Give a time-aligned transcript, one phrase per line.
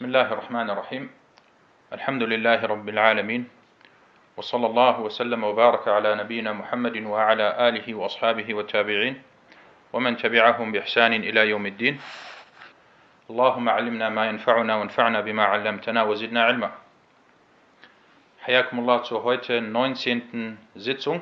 [0.00, 1.04] بسم الله الرحمن الرحيم.
[1.92, 3.44] الحمد لله رب العالمين.
[4.36, 9.22] وصلى الله وسلم وبارك على نبينا محمد وعلى آله وأصحابه والتابعين
[9.92, 12.00] ومن تبعهم بإحسان إلى يوم الدين.
[13.28, 16.70] اللهم علمنا ما ينفعنا وانفعنا بما علمتنا وزدنا علما.
[18.40, 20.56] حياكم الله zur heute 19.
[20.80, 21.20] Sitzung.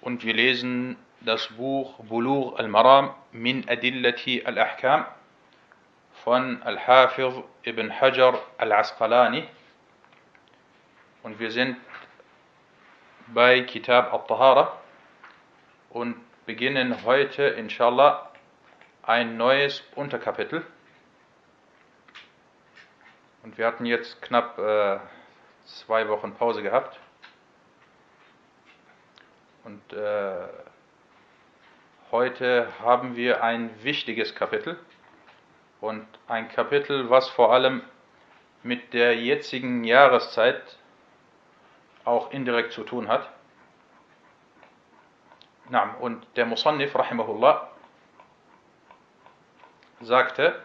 [0.00, 0.94] Und wir lesen
[1.26, 5.06] das Buch Bulugh al-Maram min Adillati al-Ahkam.
[6.24, 7.34] Von Al-Hafiz
[7.64, 9.48] ibn Hajar al-Asqalani.
[11.24, 11.76] Und wir sind
[13.28, 14.78] bei Kitab al-Tahara
[15.90, 18.30] und beginnen heute inshallah
[19.02, 20.64] ein neues Unterkapitel.
[23.42, 25.00] Und wir hatten jetzt knapp äh,
[25.64, 27.00] zwei Wochen Pause gehabt.
[29.64, 30.46] Und äh,
[32.12, 34.78] heute haben wir ein wichtiges Kapitel
[35.82, 37.82] und ein Kapitel, was vor allem
[38.62, 40.78] mit der jetzigen Jahreszeit
[42.04, 43.28] auch indirekt zu tun hat.
[46.00, 47.68] Und der Musannif, rahimahullah,
[50.00, 50.62] sagte,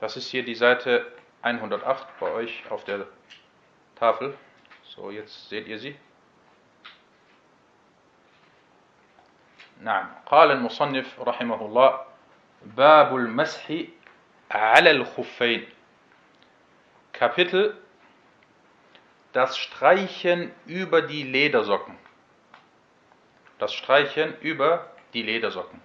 [0.00, 3.06] das ist hier die Seite 108 bei euch auf der
[4.00, 4.34] Tafel.
[4.82, 5.94] So, jetzt seht ihr sie.
[9.80, 12.06] نعم قال المصنف رحمه الله
[12.76, 13.72] باب المسح
[14.50, 15.66] على الخفين
[17.12, 17.74] Kapitel
[19.32, 21.96] Das Streichen über die Ledersocken
[23.58, 25.80] Das Streichen über die Ledersocken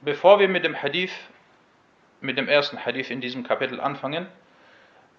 [0.00, 1.14] Bevor wir mit dem Hadith
[2.20, 4.26] mit dem ersten Hadith in diesem Kapitel anfangen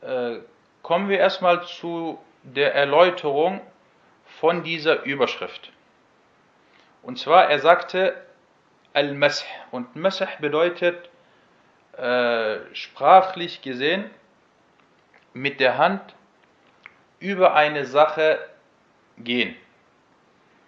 [0.02, 3.62] kommen wir erstmal zu der Erläuterung
[4.40, 5.72] von dieser Überschrift.
[7.04, 8.16] Und zwar, er sagte
[8.94, 9.48] Al-Masih.
[9.72, 11.10] Und Masih bedeutet
[11.98, 14.10] äh, sprachlich gesehen
[15.34, 16.02] mit der Hand
[17.20, 18.40] über eine Sache
[19.18, 19.56] gehen.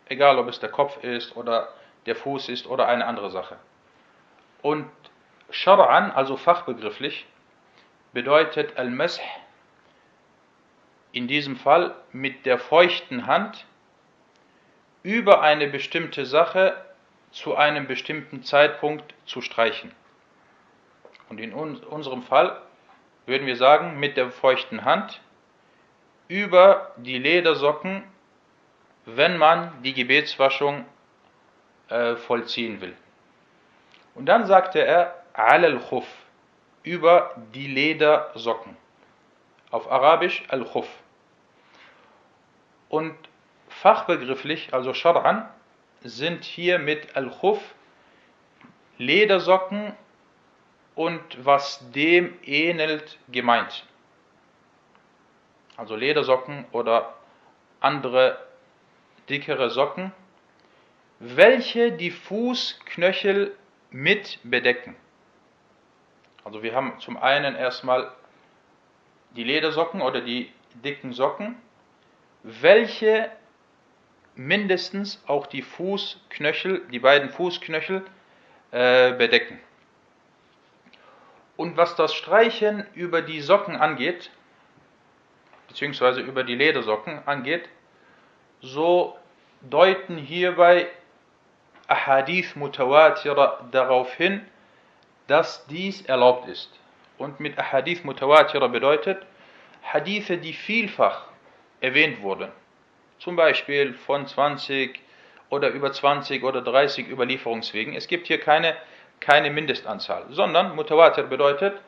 [0.08, 1.70] Egal, ob es der Kopf ist oder
[2.06, 3.56] der Fuß ist oder eine andere Sache.
[4.62, 4.90] Und
[5.52, 7.26] Shar'an, also fachbegrifflich,
[8.14, 9.24] bedeutet Al-Masih
[11.12, 13.66] in diesem Fall mit der feuchten Hand
[15.04, 16.76] über eine bestimmte Sache
[17.32, 19.92] zu einem bestimmten Zeitpunkt zu streichen.
[21.30, 22.62] Und in unserem Fall
[23.26, 25.22] würden wir sagen, mit der feuchten Hand
[26.28, 28.04] über die Ledersocken,
[29.06, 30.86] wenn man die Gebetswaschung
[31.90, 32.96] äh, vollziehen will.
[34.16, 36.06] Und dann sagte er, al-khuf,
[36.84, 38.76] über die Ledersocken.
[39.70, 40.88] Auf Arabisch al-khuf.
[42.90, 43.16] Und
[43.70, 45.48] fachbegrifflich, also Shar'an,
[46.04, 47.60] sind hier mit Al-Khuf
[48.98, 49.94] Ledersocken
[50.96, 53.86] und was dem ähnelt gemeint.
[55.78, 57.16] Also Ledersocken oder
[57.80, 58.46] andere
[59.30, 60.12] dickere Socken,
[61.20, 63.56] welche die Fußknöchel
[63.90, 64.96] mit bedecken.
[66.44, 68.12] Also wir haben zum einen erstmal
[69.36, 70.52] die Ledersocken oder die
[70.84, 71.56] dicken Socken,
[72.44, 73.30] welche
[74.36, 78.04] mindestens auch die Fußknöchel, die beiden Fußknöchel
[78.72, 79.60] äh, bedecken.
[81.58, 84.32] Und was das Streichen über die Socken angeht,
[85.68, 87.70] beziehungsweise über die Ledersocken angeht,
[88.62, 89.18] so
[89.62, 90.88] deuten hierbei
[91.88, 94.46] Ahadith Mutawatira darauf hin,
[95.32, 96.70] dass dies erlaubt ist.
[97.18, 99.26] Und mit Ahadith Mutawatira bedeutet
[99.82, 101.26] Hadithe, die vielfach
[101.80, 102.52] erwähnt wurden
[103.22, 105.00] zum Beispiel von 20
[105.50, 107.94] oder über 20 oder 30 Überlieferungswegen.
[107.96, 108.76] Es gibt hier keine,
[109.20, 111.80] keine Mindestanzahl, sondern Mutawatir bedeutet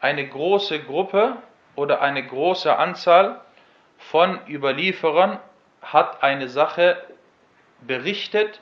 [0.00, 1.36] eine große Gruppe
[1.76, 3.40] oder eine große Anzahl
[3.96, 5.40] von Überlieferern
[5.80, 7.02] hat eine Sache
[7.80, 8.60] berichtet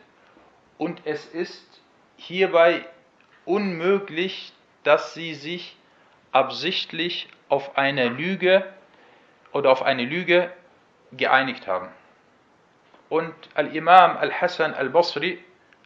[0.79, 1.81] und es ist
[2.17, 2.85] hierbei
[3.45, 4.53] unmöglich,
[4.83, 5.77] dass sie sich
[6.33, 8.65] absichtlich auf eine Lüge
[9.53, 10.51] oder auf eine Lüge
[11.13, 11.89] geeinigt haben.
[13.09, 15.39] Und Al-Imam Al-Hassan Al-Basri,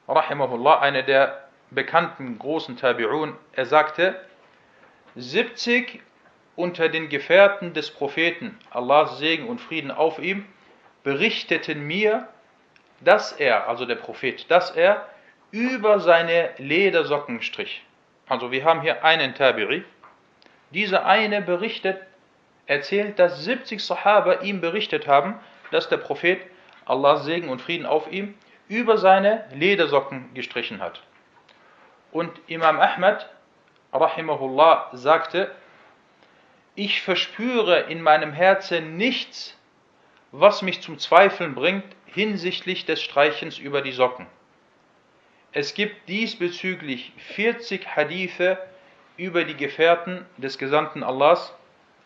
[0.09, 4.19] rahimahullah, einer der bekannten großen Tabi'un, er sagte,
[5.17, 6.01] 70
[6.57, 10.47] unter den Gefährten des Propheten, Allahs Segen und Frieden auf ihm,
[11.03, 12.29] berichteten mir,
[13.01, 15.07] dass er, also der Prophet, dass er
[15.51, 17.83] über seine Ledersocken strich.
[18.29, 19.83] Also wir haben hier einen Tabi'i.
[20.71, 22.01] Dieser eine berichtet,
[22.67, 25.41] erzählt, dass 70 Sahaba ihm berichtet haben,
[25.71, 26.41] dass der Prophet,
[26.85, 28.35] Allahs Segen und Frieden auf ihm,
[28.69, 31.03] über seine Ledersocken gestrichen hat.
[32.13, 33.29] Und Imam Ahmad,
[33.93, 35.51] rahimahullah, sagte,
[36.75, 39.59] ich verspüre in meinem Herzen nichts,
[40.31, 44.27] was mich zum Zweifeln bringt hinsichtlich des Streichens über die Socken.
[45.53, 48.59] Es gibt diesbezüglich 40 Hadithe
[49.17, 51.55] über die Gefährten des Gesandten Allahs,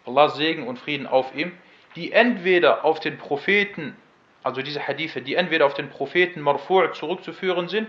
[0.06, 1.52] Allahs Segen und Frieden auf ihm,
[1.96, 3.96] die entweder auf den Propheten,
[4.42, 7.88] also diese Hadithe, die entweder auf den Propheten Marfu' zurückzuführen sind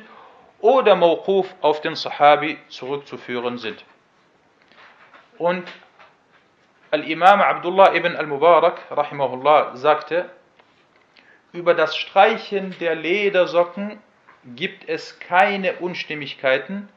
[0.59, 3.85] oder Mawquf auf den Sahabi zurückzuführen sind.
[5.37, 5.63] Und
[6.91, 10.29] Al-Imam Abdullah ibn al-Mubarak, rahimahullah, sagte,
[11.51, 13.99] über das Streichen der Ledersocken
[14.45, 16.89] gibt es keine Unstimmigkeiten,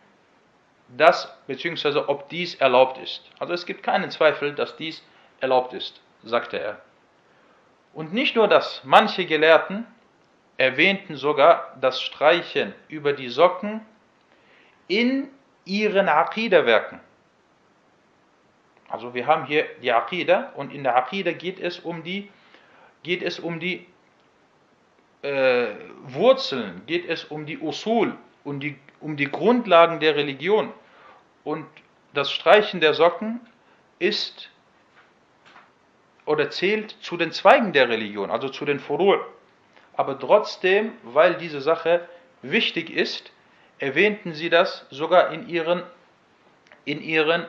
[0.96, 1.98] dass bzw.
[2.06, 3.22] ob dies erlaubt ist.
[3.38, 5.04] Also es gibt keinen Zweifel, dass dies
[5.40, 6.80] erlaubt ist, sagte er.
[7.92, 9.86] Und nicht nur das, manche Gelehrten
[10.58, 13.80] erwähnten sogar das Streichen über die Socken
[14.88, 15.28] in
[15.64, 17.00] ihren Aqidah-Werken.
[18.88, 22.30] Also wir haben hier die Aqidah und in der Aqidah geht es um die,
[23.02, 23.86] geht es um die
[25.22, 25.68] äh,
[26.06, 30.72] Wurzeln, geht es um die Usul, um die, um die Grundlagen der Religion.
[31.44, 31.66] Und
[32.14, 33.40] das Streichen der Socken
[33.98, 34.50] ist
[36.24, 39.20] oder zählt zu den Zweigen der Religion, also zu den Furu'.
[39.96, 42.06] Aber trotzdem, weil diese Sache
[42.42, 43.30] wichtig ist,
[43.78, 45.82] erwähnten sie das sogar in ihren,
[46.84, 47.46] in ihren,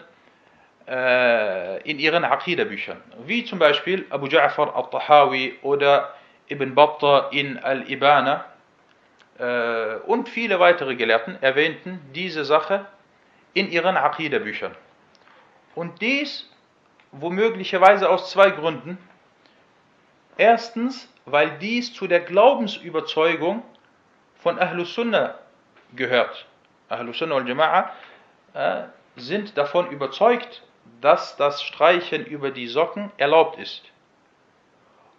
[0.88, 3.02] äh, in ihren Aqidah-Büchern.
[3.26, 6.14] Wie zum Beispiel Abu Ja'far al-Tahawi oder
[6.50, 8.46] Ibn Battah in Al-Ibana
[9.40, 12.86] äh, und viele weitere Gelehrten erwähnten diese Sache
[13.54, 14.76] in ihren Aqidah-Büchern.
[15.76, 16.50] Und dies
[17.12, 18.98] womöglicherweise aus zwei Gründen.
[20.38, 23.64] Erstens, weil dies zu der Glaubensüberzeugung
[24.36, 25.36] von Ahlus Sunnah
[25.96, 26.46] gehört.
[26.90, 27.90] Ahlus Sunnah und Jama'a
[28.54, 28.84] äh,
[29.16, 30.64] sind davon überzeugt,
[31.02, 33.84] dass das Streichen über die Socken erlaubt ist.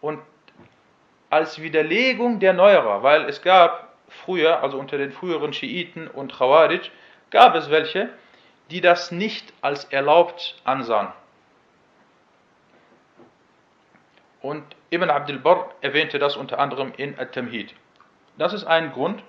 [0.01, 0.21] Und
[1.31, 6.91] als Widerlegung der Neuerer, weil es gab früher, also unter den früheren Schiiten und Khawarij,
[7.31, 8.09] gab es welche,
[8.71, 11.09] die das nicht als erlaubt ansahen.
[14.41, 17.75] Und Ibn Abdul Barr erwähnte das unter anderem in At-Tamhid.
[18.39, 19.23] Das ist ein Grund,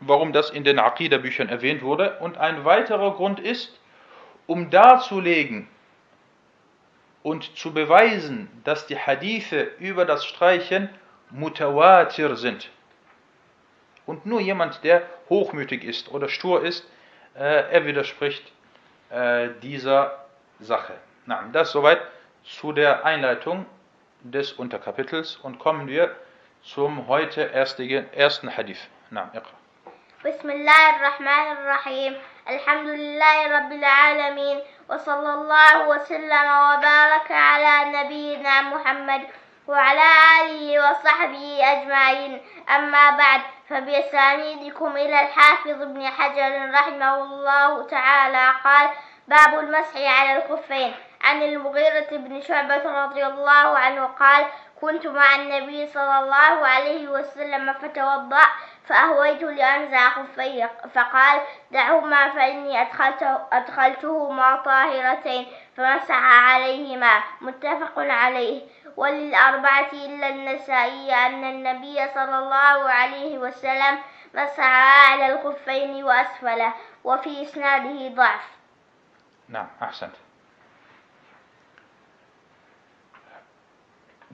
[0.00, 2.18] warum das in den Aqidah-Büchern erwähnt wurde.
[2.18, 3.78] Und ein weiterer Grund ist,
[4.46, 5.68] um darzulegen,
[7.22, 10.88] und zu beweisen, dass die Hadithe über das Streichen
[11.30, 12.70] mutawatir sind.
[14.06, 16.84] Und nur jemand, der hochmütig ist oder stur ist,
[17.34, 18.52] äh, er widerspricht
[19.10, 20.24] äh, dieser
[20.60, 20.94] Sache.
[21.26, 22.00] Na, das soweit
[22.44, 23.66] zu der Einleitung
[24.22, 26.14] des Unterkapitels und kommen wir
[26.62, 28.88] zum heute erstigen, ersten Hadith.
[29.10, 29.30] Na,
[30.22, 32.14] Bismillahirrahmanirrahim.
[32.48, 34.60] الحمد لله رب العالمين
[34.90, 39.22] وصلى الله وسلم وبارك على نبينا محمد
[39.68, 40.08] وعلى
[40.40, 42.40] آله وصحبه أجمعين.
[42.76, 48.90] أما بعد فبأسانيدكم إلى الحافظ ابن حجر رحمه الله تعالى قال
[49.28, 50.94] باب المسح على الخفين
[51.24, 54.46] عن المغيرة بن شعبة رضي الله عنه قال
[54.80, 58.42] كنت مع النبي صلى الله عليه وسلم فتوضأ
[58.86, 65.46] فأهويت لأنزع خفي فقال دعهما فإني أدخلته أدخلتهما طاهرتين
[65.76, 68.62] فمسح عليهما متفق عليه
[68.96, 73.98] وللأربعة إلا النسائي أن النبي صلى الله عليه وسلم
[74.34, 74.64] مسح
[75.10, 76.74] على الخفين وأسفله
[77.04, 78.48] وفي إسناده ضعف
[79.48, 80.14] نعم أحسنت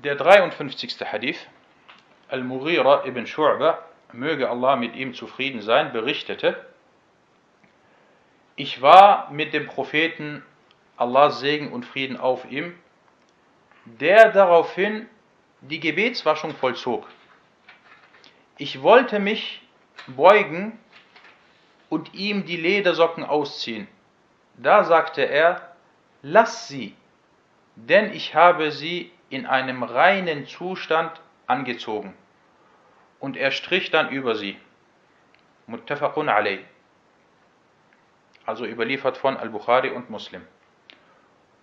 [0.01, 1.05] Der 53.
[1.11, 1.41] Hadith,
[2.31, 6.65] Al-Mughira ibn Shu'ba möge Allah mit ihm zufrieden sein, berichtete,
[8.57, 10.43] ich war mit dem Propheten
[10.97, 12.75] Allahs Segen und Frieden auf ihm,
[13.85, 15.07] der daraufhin
[15.61, 17.07] die Gebetswaschung vollzog.
[18.57, 19.63] Ich wollte mich
[20.09, 20.79] beugen
[21.89, 23.87] und ihm die Ledersocken ausziehen.
[24.57, 25.77] Da sagte er,
[26.23, 26.97] lass sie,
[27.77, 32.15] denn ich habe sie in einem reinen Zustand angezogen
[33.21, 34.57] und er strich dann über sie.
[35.67, 36.61] Muttafaqun alayh.
[38.47, 40.43] Also überliefert von Al-Bukhari und Muslim.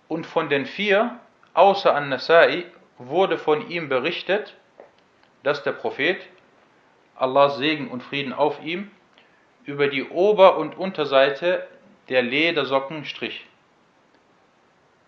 [0.08, 1.18] Und von den vier,
[1.54, 2.66] außer An-Nasai,
[2.98, 4.56] wurde von ihm berichtet,
[5.42, 6.20] dass der Prophet,
[7.16, 8.90] Allahs Segen und Frieden auf ihm,
[9.64, 11.66] über die Ober- und Unterseite
[12.08, 13.46] der Ledersocken strich.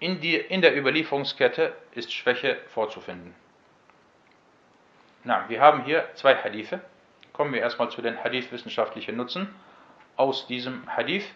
[0.00, 3.34] in, die, in der Überlieferungskette ist Schwäche vorzufinden.
[5.28, 6.80] Na, wir haben hier zwei Hadithe.
[7.34, 9.54] Kommen wir erstmal zu den Hadith-wissenschaftlichen Nutzen
[10.16, 11.26] aus diesem Hadith.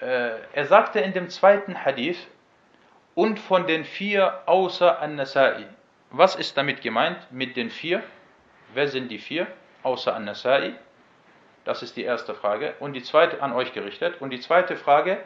[0.00, 2.26] Äh, er sagte in dem zweiten Hadith,
[3.14, 5.66] und von den vier außer An-Nasai.
[6.10, 8.02] Was ist damit gemeint mit den vier?
[8.74, 9.46] Wer sind die vier
[9.84, 10.74] außer An-Nasai?
[11.64, 12.74] Das ist die erste Frage.
[12.80, 14.20] Und die zweite an euch gerichtet.
[14.20, 15.18] Und die zweite Frage,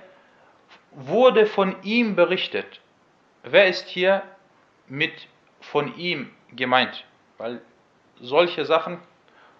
[0.90, 2.82] wurde von ihm berichtet.
[3.44, 4.22] Wer ist hier
[4.88, 5.26] mit
[5.58, 7.04] von ihm gemeint?
[7.38, 7.60] Weil
[8.20, 9.00] solche Sachen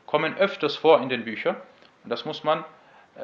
[0.07, 1.57] kommen öfters vor in den Büchern.
[2.05, 2.65] Und das muss man
[3.17, 3.23] äh,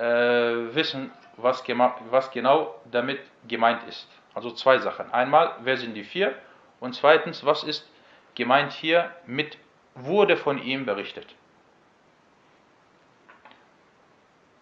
[0.75, 1.62] wissen, was,
[2.10, 4.08] was genau damit gemeint ist.
[4.34, 5.10] Also zwei Sachen.
[5.12, 6.34] Einmal, wer sind die vier?
[6.80, 7.90] Und zweitens, was ist
[8.34, 9.58] gemeint hier mit
[9.94, 11.34] wurde von ihm berichtet?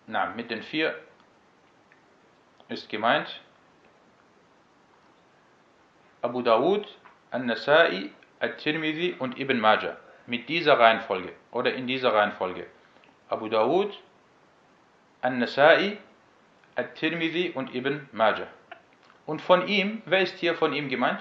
[0.06, 0.94] Na, mit den vier
[2.68, 3.40] ist gemeint
[6.22, 6.86] Abu Dawud,
[7.30, 9.96] An-Nasai, At-Tirmidhi und Ibn Majah.
[10.26, 12.66] Mit dieser Reihenfolge oder in dieser Reihenfolge.
[13.28, 13.96] Abu Dawud,
[15.22, 15.98] An-Nasai,
[16.74, 18.48] At-Tirmidhi und Ibn Majah.
[19.24, 21.20] Und von ihm, wer ist hier von ihm gemeint?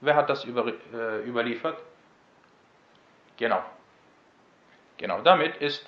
[0.00, 1.78] Wer hat das über, äh, überliefert?
[3.36, 3.62] Genau.
[4.98, 5.84] Genau, damit ist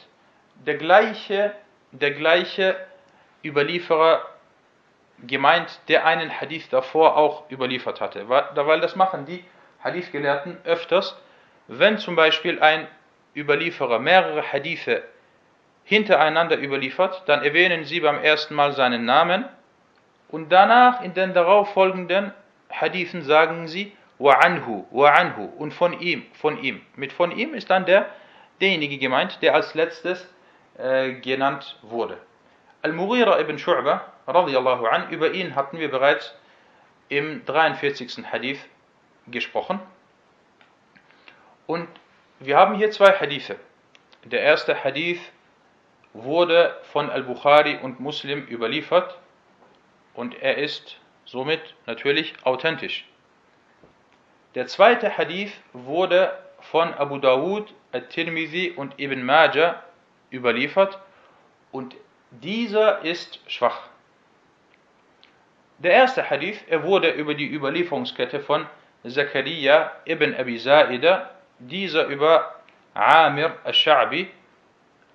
[0.55, 1.55] der gleiche,
[1.93, 2.77] der gleiche
[3.45, 4.27] Überlieferer
[5.27, 8.29] gemeint, der einen Hadith davor auch überliefert hatte.
[8.29, 9.45] Weil das machen die
[9.83, 11.17] Hadith-Gelehrten öfters,
[11.69, 12.87] wenn zum Beispiel ein
[13.35, 15.03] Überlieferer mehrere Hadithe
[15.85, 19.45] hintereinander überliefert, dann erwähnen sie beim ersten Mal seinen Namen
[20.29, 22.33] und danach in den darauffolgenden
[22.71, 26.81] Hadithen sagen sie wa anhu, wa anhu und von ihm, von ihm.
[26.97, 28.07] Mit von ihm ist dann der,
[28.61, 30.29] derjenige gemeint, der als letztes
[30.77, 32.19] äh, genannt wurde.
[32.83, 36.35] Al-Mughira ibn Shu'bah radiallahu an, über ihn hatten wir bereits
[37.09, 38.25] im 43.
[38.31, 38.61] Hadith
[39.31, 39.81] gesprochen.
[41.67, 41.89] Und
[42.41, 43.57] wir haben hier zwei Hadithe.
[44.25, 45.21] Der erste Hadith
[46.13, 49.19] wurde von Al-Bukhari und Muslim überliefert
[50.15, 53.07] und er ist somit natürlich authentisch.
[54.55, 59.83] Der zweite Hadith wurde von Abu Dawud, At-Tirmidhi und Ibn Majah
[60.33, 60.99] überliefert
[61.71, 61.95] und
[62.31, 63.89] dieser ist schwach.
[65.79, 68.67] Der erste Hadith, er wurde über die Überlieferungskette von
[69.07, 72.55] Zakaria ibn Abi Zaida, dieser über
[72.95, 74.29] Amir al-Sha'bi.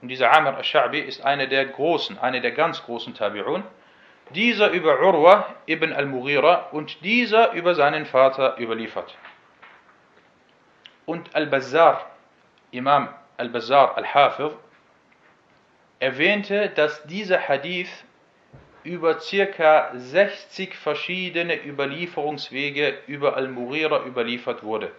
[0.01, 3.63] Und dieser Amir al-Sha'bi ist einer der großen, einer der ganz großen Tabi'un.
[4.29, 9.15] Dieser über Urwa ibn al-Mughira und dieser über seinen Vater überliefert.
[11.05, 12.09] Und Al-Bazzar,
[12.71, 14.57] Imam Al-Bazzar al-Hafir,
[15.99, 17.89] erwähnte, dass dieser Hadith
[18.83, 24.91] über circa 60 verschiedene Überlieferungswege über Al-Mughira überliefert wurde.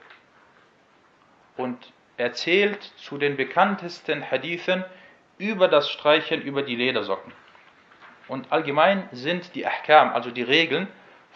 [1.56, 4.84] Und erzählt zu den bekanntesten Hadithen
[5.38, 7.32] über das Streichen über die Ledersocken.
[8.28, 10.88] Und allgemein sind die Ahkam, also die Regeln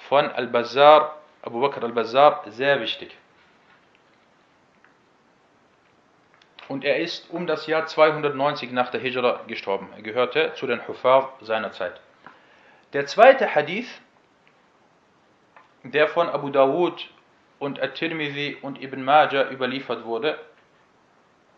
[0.08, 3.16] von Al-Bazar, Abu Bakr al-Bazar, sehr wichtig.
[6.68, 9.88] Und er ist um das Jahr 290 nach der Hijra gestorben.
[9.96, 11.98] Er gehörte zu den Hufar seiner Zeit.
[12.94, 13.88] Der zweite Hadith,
[15.82, 17.10] der von Abu Dawud
[17.58, 20.38] und At-Tirmidhi und Ibn Majah überliefert wurde,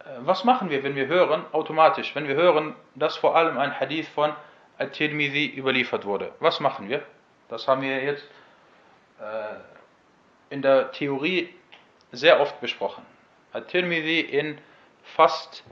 [0.00, 3.78] äh, was machen wir, wenn wir hören, automatisch, wenn wir hören, dass vor allem ein
[3.78, 4.34] Hadith von
[4.78, 6.32] At-Tirmidhi überliefert wurde?
[6.40, 7.02] Was machen wir?
[7.48, 8.24] Das haben wir jetzt
[9.20, 11.54] äh, in der Theorie
[12.10, 13.06] sehr oft besprochen.
[13.52, 14.58] At-Tirmidhi in
[15.04, 15.62] fast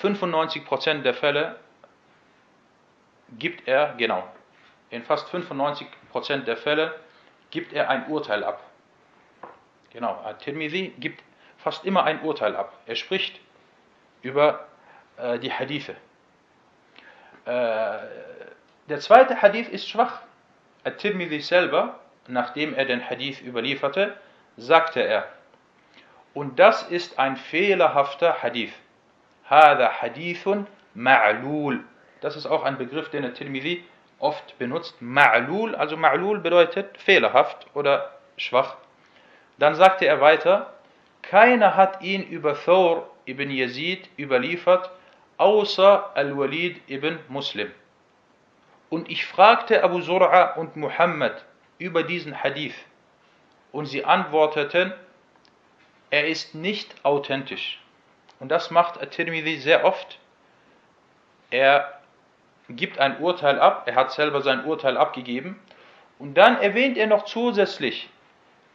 [0.00, 1.56] 95% der Fälle
[3.38, 4.26] gibt er, genau,
[4.90, 6.94] in fast 95% der Fälle
[7.50, 8.62] gibt er ein Urteil ab.
[9.90, 11.22] Genau, At-Tirmidhi gibt
[11.58, 12.72] fast immer ein Urteil ab.
[12.86, 13.40] Er spricht
[14.22, 14.66] über
[15.16, 15.92] äh, die Hadithe.
[17.44, 17.98] Äh,
[18.88, 20.20] der zweite Hadith ist schwach.
[20.84, 24.16] At-Tirmidhi selber, nachdem er den Hadith überlieferte,
[24.56, 25.28] sagte er,
[26.34, 28.72] und das ist ein fehlerhafter Hadith.
[29.48, 31.80] Hada Hadithun ma'lul.
[32.20, 33.84] Das ist auch ein Begriff, den der Tirmidhi
[34.18, 34.96] oft benutzt.
[35.00, 38.76] Ma'lul, also Ma'lul bedeutet fehlerhaft oder schwach.
[39.58, 40.72] Dann sagte er weiter,
[41.22, 44.90] keiner hat ihn über Thor ibn Yazid überliefert,
[45.36, 47.70] außer Al-Walid ibn Muslim.
[48.90, 51.44] Und ich fragte Abu Sur'a und Muhammad
[51.78, 52.74] über diesen Hadith.
[53.70, 54.92] Und sie antworteten,
[56.10, 57.80] er ist nicht authentisch.
[58.40, 60.18] Und das macht At-Tirmidhi sehr oft.
[61.50, 61.97] Er
[62.68, 65.58] gibt ein Urteil ab, er hat selber sein Urteil abgegeben
[66.18, 68.10] und dann erwähnt er noch zusätzlich,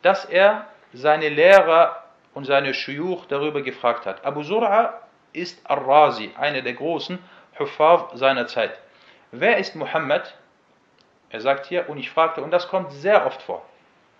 [0.01, 4.25] dass er seine Lehrer und seine Shuyuch darüber gefragt hat.
[4.25, 4.93] Abu Sur'a
[5.33, 7.19] ist Ar-Razi, einer der großen
[7.59, 8.79] Huffaz seiner Zeit.
[9.31, 10.35] Wer ist Muhammad?
[11.29, 13.65] Er sagt hier, und ich fragte, und das kommt sehr oft vor.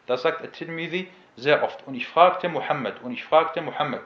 [0.07, 1.85] Das sagt At-Tirmidhi sehr oft.
[1.87, 4.01] Und ich fragte Muhammad, und ich fragte Muhammad.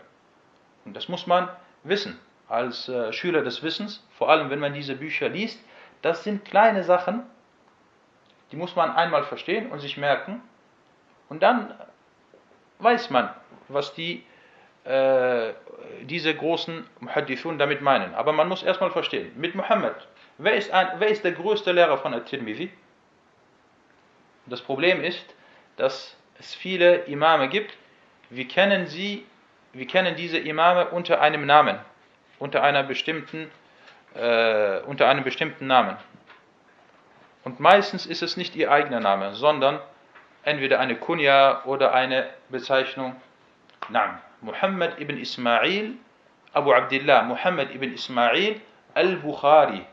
[0.86, 1.50] Und das muss man
[1.84, 5.60] wissen, als äh, Schüler des Wissens, vor allem wenn man diese Bücher liest.
[6.02, 7.24] Das sind kleine Sachen,
[8.52, 10.42] die muss man einmal verstehen und sich merken.
[11.30, 11.74] Und dann
[12.80, 13.30] weiß man,
[13.68, 14.24] was die,
[14.86, 15.54] äh,
[16.04, 18.14] diese großen Muhaddithun damit meinen.
[18.16, 21.98] Aber man muss erstmal verstehen, mit Muhammad, wer ist, ein, wer ist der größte Lehrer
[21.98, 22.72] von At-Tirmidhi?
[24.46, 25.26] Das Problem ist,
[25.76, 27.78] dass es viele Imame gibt,
[28.30, 29.26] wir kennen sie,
[29.74, 31.80] wir kennen diese Imame unter einem Namen,
[32.40, 33.50] unter einer bestimmten,
[34.16, 35.98] äh, unter einem bestimmten Namen.
[37.44, 39.80] Und meistens ist es nicht ihr eigener Name, sondern
[40.44, 43.16] entweder eine Kunya oder eine Bezeichnung.
[43.90, 44.20] Naam.
[44.42, 45.94] Muhammad ibn Ismail,
[46.54, 48.62] Abu Abdullah, Muhammad ibn Ismail
[48.94, 49.86] al-Bukhari.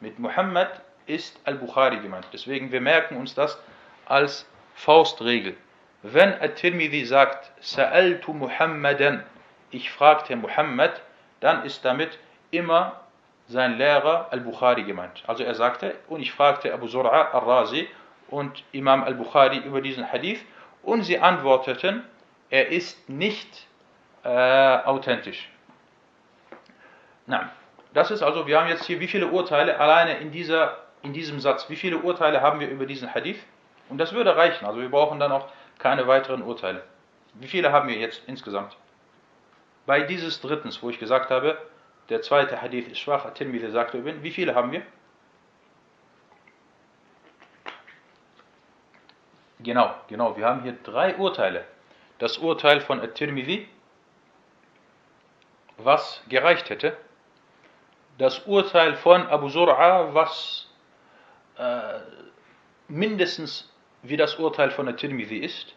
[0.00, 2.26] Mit Muhammad ist al-Bukhari gemeint.
[2.32, 3.58] Deswegen, wir merken uns das
[4.06, 5.56] als Faustregel.
[6.02, 9.24] Wenn At-Tirmidhi sagt, Sa'altu Muhammadan,
[9.70, 11.00] ich fragte Muhammad,
[11.44, 12.18] dann ist damit
[12.50, 13.00] immer
[13.48, 15.22] sein Lehrer Al-Bukhari gemeint.
[15.26, 17.86] Also er sagte, und ich fragte Abu Zur'a al-Razi
[18.30, 20.40] und Imam Al-Bukhari über diesen Hadith
[20.82, 22.02] und sie antworteten,
[22.48, 23.66] er ist nicht
[24.22, 25.50] äh, authentisch.
[27.26, 27.50] Na,
[27.92, 31.40] das ist also, wir haben jetzt hier wie viele Urteile alleine in, dieser, in diesem
[31.40, 33.44] Satz, wie viele Urteile haben wir über diesen Hadith?
[33.90, 35.48] Und das würde reichen, also wir brauchen dann auch
[35.78, 36.82] keine weiteren Urteile.
[37.34, 38.78] Wie viele haben wir jetzt insgesamt?
[39.86, 41.58] Bei dieses drittens, wo ich gesagt habe,
[42.08, 44.82] der zweite Hadith ist schwach, At-Tirmidhi sagte Wie viele haben wir?
[49.60, 50.36] Genau, genau.
[50.36, 51.64] Wir haben hier drei Urteile.
[52.18, 53.66] Das Urteil von At-Tirmidhi,
[55.78, 56.96] was gereicht hätte.
[58.18, 60.68] Das Urteil von Abu Zur'a, was
[61.56, 62.00] äh,
[62.88, 65.74] mindestens wie das Urteil von At-Tirmidhi ist.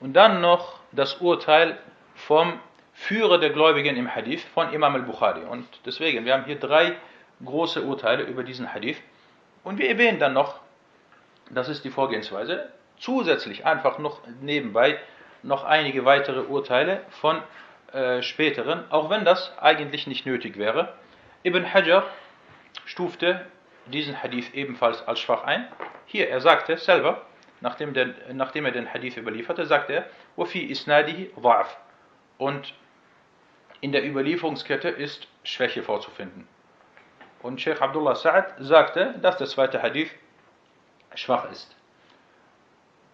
[0.00, 1.78] Und dann noch das Urteil
[2.14, 2.58] vom
[2.92, 5.44] Führer der Gläubigen im Hadith von Imam al-Bukhari.
[5.44, 6.96] Und deswegen, wir haben hier drei
[7.44, 9.00] große Urteile über diesen Hadith.
[9.64, 10.60] Und wir erwähnen dann noch,
[11.50, 14.98] das ist die Vorgehensweise, zusätzlich einfach noch nebenbei
[15.42, 17.42] noch einige weitere Urteile von
[17.92, 20.94] äh, späteren, auch wenn das eigentlich nicht nötig wäre.
[21.44, 22.04] Ibn Hajar
[22.84, 23.44] stufte
[23.86, 25.66] diesen Hadith ebenfalls als schwach ein.
[26.06, 27.22] Hier, er sagte selber,
[27.60, 31.66] nachdem, der, nachdem er den Hadith überlieferte, sagte er, وَفِي إِسْنَادِهِ wa'af.
[32.38, 32.74] Und
[33.82, 36.46] in der Überlieferungskette ist Schwäche vorzufinden.
[37.42, 40.10] Und Sheikh Abdullah Sa'ad sagte, dass der zweite Hadith
[41.16, 41.74] schwach ist.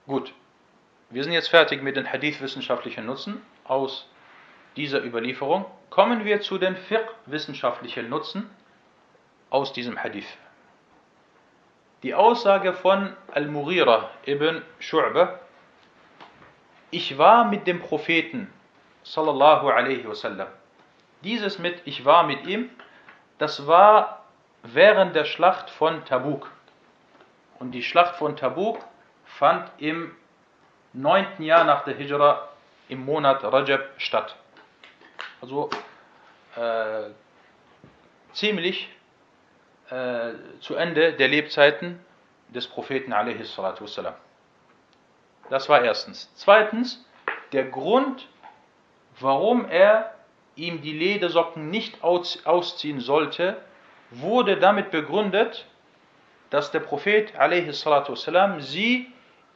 [0.06, 0.34] Gut,
[1.08, 4.10] wir sind jetzt fertig mit den Hadith-wissenschaftlichen Nutzen aus
[4.76, 5.64] dieser Überlieferung.
[5.88, 8.50] Kommen wir zu den Fiqh-wissenschaftlichen Nutzen
[9.48, 10.36] aus diesem Hadith.
[12.02, 15.38] Die Aussage von Al-Mughira ibn Shu'bah,
[16.90, 18.52] ich war mit dem Propheten
[19.02, 20.48] sallallahu alaihi wasallam
[21.22, 22.70] dieses mit Ich war mit ihm,
[23.38, 24.24] das war
[24.62, 26.50] während der Schlacht von Tabuk.
[27.58, 28.78] Und die Schlacht von Tabuk
[29.24, 30.14] fand im
[30.92, 32.48] neunten Jahr nach der Hijra
[32.88, 34.36] im Monat Rajab statt.
[35.40, 35.70] Also
[36.56, 37.10] äh,
[38.32, 38.88] ziemlich
[39.90, 42.00] äh, zu Ende der Lebzeiten
[42.48, 44.14] des Propheten wassalam.
[45.50, 46.30] Das war erstens.
[46.34, 47.04] Zweitens,
[47.52, 48.28] der Grund,
[49.20, 50.14] warum er
[50.58, 53.60] ihm die Ledersocken nicht ausziehen sollte,
[54.10, 55.66] wurde damit begründet,
[56.50, 59.12] dass der Prophet والسلام, sie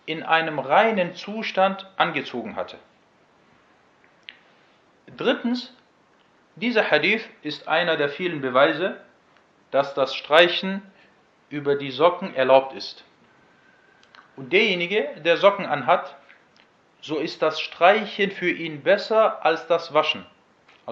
[0.07, 2.79] in einem reinen Zustand angezogen hatte.
[5.17, 5.75] Drittens,
[6.57, 9.01] dieser Hadith ist einer der vielen Beweise,
[9.71, 10.83] dass das Streichen
[11.51, 13.05] über die Socken erlaubt ist.
[14.37, 16.17] Und derjenige, der Socken anhat,
[17.01, 20.25] so ist das Streichen für ihn besser als das Waschen.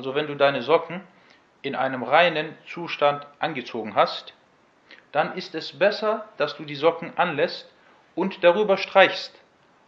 [0.01, 1.03] Also wenn du deine Socken
[1.61, 4.33] in einem reinen Zustand angezogen hast,
[5.13, 7.71] dann ist es besser, dass du die Socken anlässt
[8.15, 9.39] und darüber streichst,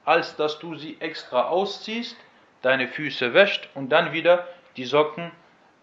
[0.05, 2.19] als dass du sie extra ausziehst,
[2.61, 4.47] deine Füße wäscht und dann wieder
[4.77, 5.33] die Socken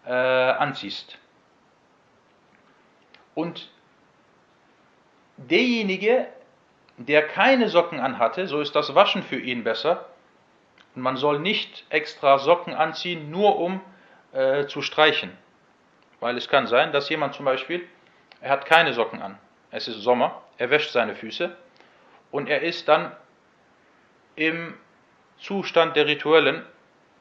[0.06, 1.18] äh, anziehst.
[3.34, 3.68] Und
[5.38, 6.28] derjenige,
[6.98, 10.06] der keine Socken anhatte, so ist das Waschen für ihn besser.
[10.94, 13.80] Und man soll nicht extra Socken anziehen, nur um
[14.32, 15.36] äh, zu streichen.
[16.20, 17.86] Weil es kann sein, dass jemand zum Beispiel
[18.40, 19.38] er hat keine Socken an,
[19.70, 21.54] es ist Sommer, er wäscht seine Füße
[22.30, 23.12] und er ist dann
[24.34, 24.74] im
[25.38, 26.64] Zustand der rituellen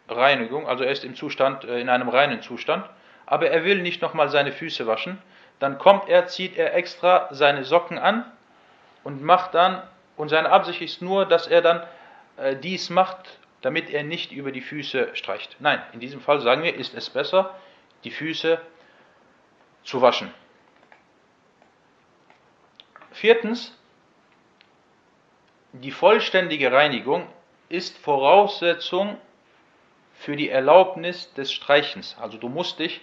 [0.08, 2.86] Reinigung, also er ist im Zustand, äh, in einem reinen Zustand,
[3.26, 5.22] aber er will nicht nochmal seine Füße waschen,
[5.60, 8.26] dann kommt er, zieht er extra seine Socken an
[9.04, 9.82] und macht dann,
[10.16, 11.84] und seine Absicht ist nur, dass er dann
[12.38, 15.58] äh, dies macht, damit er nicht über die Füße streicht.
[15.60, 17.56] Nein, in diesem Fall sagen wir, ist es besser,
[18.04, 18.62] die Füße
[19.84, 20.34] zu waschen.
[23.12, 23.78] Viertens,
[25.74, 27.28] die vollständige Reinigung
[27.68, 29.18] ist Voraussetzung
[30.14, 32.18] für die Erlaubnis des Streichens.
[32.20, 33.02] Also du musst dich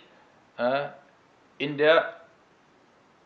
[0.58, 0.88] äh,
[1.58, 2.20] in der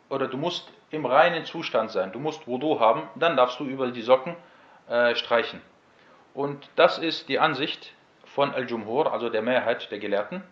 [0.08, 2.12] oder du musst im reinen Zustand sein.
[2.12, 4.36] Du musst Wudu haben, dann darfst du über die Socken
[4.88, 5.62] äh, streichen.
[6.34, 7.92] Und das ist die Ansicht
[8.24, 10.42] von Al-Jumhur, also der Mehrheit der Gelehrten.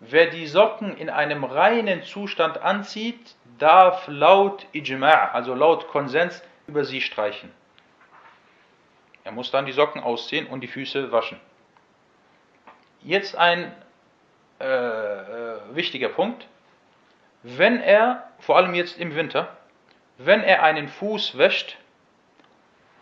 [0.00, 6.84] Wer die Socken in einem reinen Zustand anzieht, darf laut Ijma', also laut Konsens, über
[6.84, 7.50] sie streichen.
[9.24, 11.38] Er muss dann die Socken ausziehen und die Füße waschen.
[13.02, 13.74] Jetzt ein
[14.60, 16.46] äh, äh, wichtiger Punkt.
[17.42, 19.56] Wenn er, vor allem jetzt im Winter,
[20.18, 21.78] wenn er einen Fuß wäscht,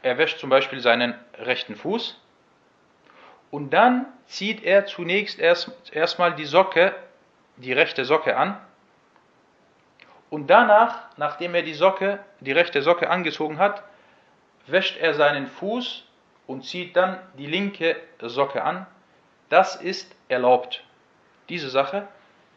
[0.03, 2.21] er wäscht zum Beispiel seinen rechten Fuß
[3.51, 6.95] und dann zieht er zunächst erst, erstmal die Socke,
[7.57, 8.59] die rechte Socke an
[10.31, 13.83] und danach, nachdem er die Socke, die rechte Socke angezogen hat,
[14.67, 16.05] wäscht er seinen Fuß
[16.47, 18.87] und zieht dann die linke Socke an.
[19.49, 20.85] Das ist erlaubt.
[21.49, 22.07] Diese Sache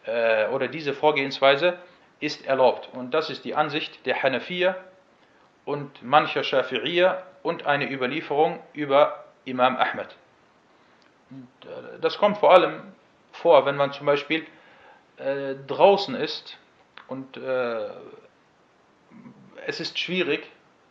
[0.06, 1.77] äh, oder diese Vorgehensweise
[2.19, 2.89] ist erlaubt.
[2.93, 4.75] Und das ist die Ansicht der Hanafiya
[5.65, 10.15] und mancher Schafi'iyya und eine Überlieferung über Imam Ahmed.
[12.02, 12.82] Das kommt vor allem
[13.32, 14.45] vor, wenn man zum Beispiel
[15.17, 16.58] äh, draußen ist
[17.08, 17.89] und äh,
[19.65, 20.50] es ist schwierig,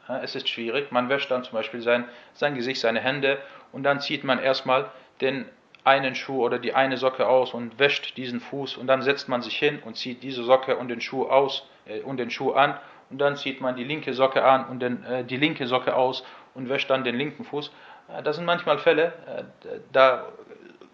[0.09, 3.38] äh, es ist schwierig, man wäscht dann zum Beispiel sein, sein Gesicht, seine Hände
[3.72, 5.46] und dann zieht man erstmal den
[5.85, 9.42] einen Schuh oder die eine Socke aus und wäscht diesen Fuß und dann setzt man
[9.42, 12.78] sich hin und zieht diese Socke und den Schuh aus äh, und den Schuh an
[13.11, 16.25] und dann zieht man die linke Socke an und den, äh, die linke Socke aus
[16.55, 17.70] und wäscht dann den linken Fuß.
[18.09, 20.29] Äh, das sind manchmal Fälle, äh, da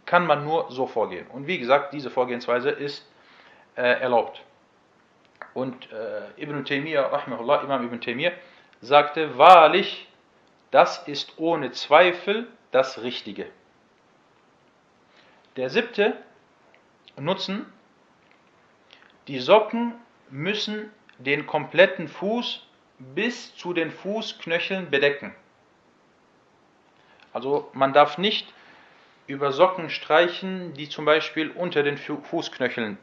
[0.06, 1.26] kann man nur so vorgehen.
[1.28, 3.06] Und wie gesagt, diese Vorgehensweise ist
[3.76, 4.42] äh, erlaubt.
[5.52, 5.88] Und
[6.36, 8.32] Ibn Taymiyyah, rahmahullah, Imam Ibn Taymiyyah,
[8.82, 10.06] sagte, wahrlich,
[10.70, 13.46] das ist ohne Zweifel das Richtige.
[15.56, 16.12] Der siebte
[17.18, 17.64] Nutzen,
[19.28, 19.94] die Socken
[20.28, 22.66] müssen den kompletten Fuß
[22.98, 25.34] bis zu den Fußknöcheln bedecken.
[27.32, 28.52] Also man darf nicht
[29.26, 32.96] über Socken streichen, die zum Beispiel unter den Fußknöcheln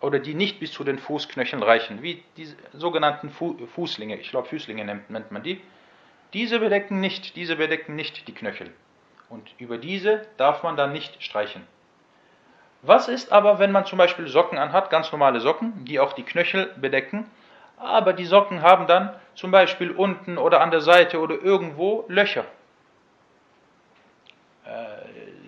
[0.00, 4.84] oder die nicht bis zu den Fußknöcheln reichen, wie die sogenannten Fußlinge, ich glaube Füßlinge
[4.84, 5.60] nennt, man die.
[6.34, 8.70] Diese bedecken nicht, diese bedecken nicht die Knöchel.
[9.30, 11.62] Und über diese darf man dann nicht streichen.
[12.86, 16.22] Was ist aber, wenn man zum Beispiel Socken anhat, ganz normale Socken, die auch die
[16.22, 17.30] Knöchel bedecken,
[17.78, 22.44] aber die Socken haben dann zum Beispiel unten oder an der Seite oder irgendwo Löcher.
[24.66, 24.68] Äh,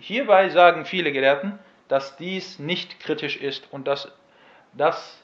[0.01, 4.11] hierbei sagen viele Gelehrten, dass dies nicht kritisch ist und dass
[4.73, 5.23] das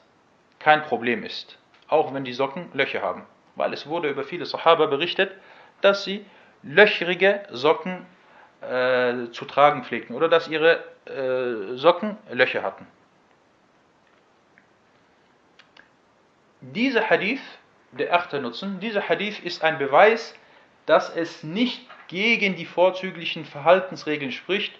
[0.59, 3.25] kein Problem ist, auch wenn die Socken Löcher haben.
[3.55, 5.31] Weil es wurde über viele Sahaba berichtet,
[5.81, 6.25] dass sie
[6.61, 8.05] löcherige Socken
[8.69, 12.87] äh, zu tragen pflegten oder dass ihre äh, Socken Löcher hatten.
[16.61, 17.41] Dieser Hadith,
[17.91, 20.33] der achte Nutzen, dieser Hadith ist ein Beweis,
[20.85, 24.73] dass es nicht gegen die vorzüglichen Verhaltensregeln spricht,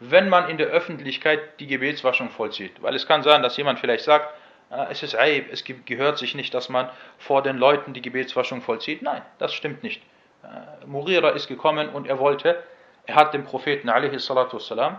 [0.00, 2.82] wenn man in der Öffentlichkeit die Gebetswaschung vollzieht.
[2.82, 4.34] Weil es kann sein, dass jemand vielleicht sagt,
[4.70, 8.62] äh, es ist Eib, es gehört sich nicht, dass man vor den Leuten die Gebetswaschung
[8.62, 9.02] vollzieht.
[9.02, 10.02] Nein, das stimmt nicht.
[10.42, 12.62] Äh, Murira ist gekommen und er wollte,
[13.06, 14.98] er hat dem Propheten والسلام,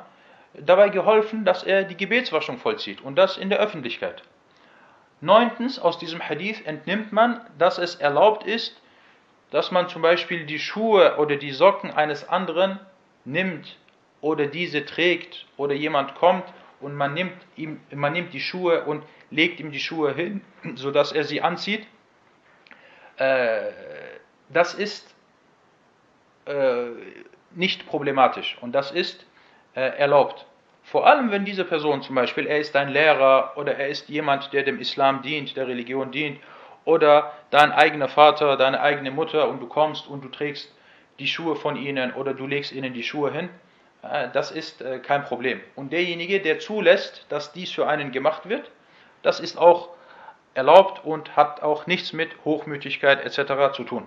[0.54, 4.24] dabei geholfen, dass er die Gebetswaschung vollzieht und das in der Öffentlichkeit.
[5.22, 8.82] Neuntens, aus diesem Hadith entnimmt man, dass es erlaubt ist,
[9.52, 12.80] dass man zum Beispiel die Schuhe oder die Socken eines anderen
[13.26, 13.78] nimmt
[14.22, 16.46] oder diese trägt oder jemand kommt
[16.80, 20.42] und man nimmt, ihm, man nimmt die Schuhe und legt ihm die Schuhe hin,
[20.76, 21.86] sodass er sie anzieht.
[23.18, 23.72] Äh,
[24.50, 25.14] das ist
[26.46, 26.88] äh,
[27.56, 29.26] nicht problematisch und das ist
[29.76, 30.46] äh, erlaubt.
[30.84, 34.52] Vor allem, wenn diese Person zum Beispiel, er ist dein Lehrer oder er ist jemand,
[34.52, 36.40] der dem Islam dient, der Religion dient,
[36.86, 40.74] oder dein eigener Vater, deine eigene Mutter und du kommst und du trägst
[41.20, 43.50] die Schuhe von ihnen oder du legst ihnen die Schuhe hin,
[44.02, 45.62] äh, das ist äh, kein Problem.
[45.76, 48.72] Und derjenige, der zulässt, dass dies für einen gemacht wird,
[49.22, 49.90] das ist auch
[50.54, 53.74] erlaubt und hat auch nichts mit Hochmütigkeit etc.
[53.74, 54.06] zu tun.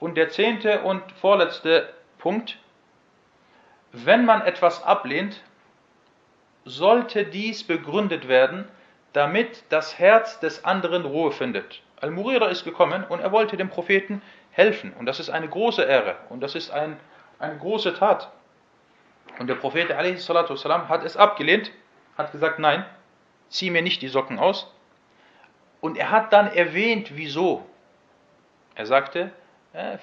[0.00, 1.92] Und der zehnte und vorletzte
[2.24, 2.56] Punkt.
[3.92, 5.42] Wenn man etwas ablehnt,
[6.64, 8.66] sollte dies begründet werden,
[9.12, 11.82] damit das Herz des anderen Ruhe findet.
[12.00, 14.94] Al-Murira ist gekommen und er wollte dem Propheten helfen.
[14.94, 16.96] Und das ist eine große Ehre und das ist ein,
[17.38, 18.30] eine große Tat.
[19.38, 21.72] Und der Prophet والسلام, hat es abgelehnt,
[22.16, 22.86] hat gesagt, nein,
[23.50, 24.72] zieh mir nicht die Socken aus.
[25.82, 27.66] Und er hat dann erwähnt, wieso.
[28.76, 29.30] Er sagte,
[29.74, 29.98] äh,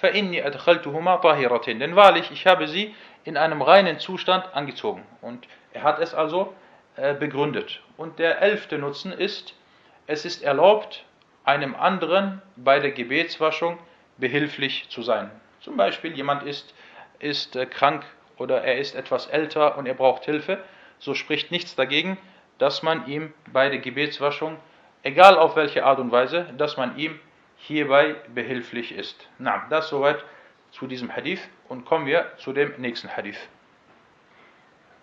[1.79, 5.03] Denn wahrlich, ich habe sie in einem reinen Zustand angezogen.
[5.21, 6.53] Und er hat es also
[6.97, 7.81] äh, begründet.
[7.97, 9.53] Und der elfte Nutzen ist,
[10.07, 11.05] es ist erlaubt,
[11.43, 13.79] einem anderen bei der Gebetswaschung
[14.17, 15.31] behilflich zu sein.
[15.61, 16.73] Zum Beispiel jemand ist,
[17.19, 18.03] ist äh, krank
[18.37, 20.59] oder er ist etwas älter und er braucht Hilfe,
[20.99, 22.17] so spricht nichts dagegen,
[22.57, 24.57] dass man ihm bei der Gebetswaschung,
[25.03, 27.19] egal auf welche Art und Weise, dass man ihm
[27.67, 29.27] hierbei behilflich ist.
[29.37, 30.23] Na, das soweit
[30.71, 33.39] zu diesem Hadith und kommen wir zu dem nächsten Hadith.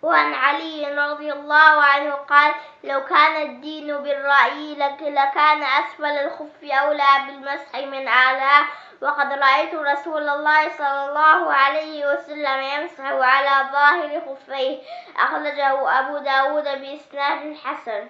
[0.01, 2.51] وعن علي رضي الله عنه قال
[2.83, 8.65] لو كان الدين بالرأي لكان أسفل الخف أولى بالمسح من أعلاه
[9.01, 14.77] وقد رأيت رسول الله صلى الله عليه وسلم يمسح على ظاهر خفيه
[15.17, 18.07] أخرجه أبو داود بإسناد حسن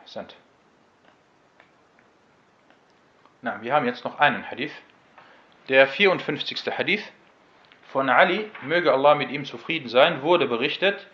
[0.00, 0.32] أحسنت
[3.42, 4.72] Na, wir haben jetzt noch einen Hadith.
[5.68, 6.76] Der 54.
[6.76, 7.02] Hadith
[7.92, 11.06] von Ali, möge Allah mit ihm zufrieden sein, wurde berichtet,